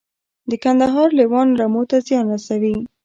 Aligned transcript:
د 0.49 0.51
کندهار 0.63 1.07
لیوان 1.19 1.47
رمو 1.59 1.83
ته 1.89 1.97
زیان 2.07 2.25
رسوي؟ 2.33 2.75